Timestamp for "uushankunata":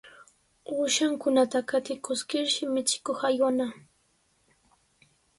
0.73-1.59